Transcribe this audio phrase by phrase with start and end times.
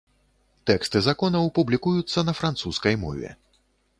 [0.69, 3.29] Тэксты законаў публікуюцца на французскай мове.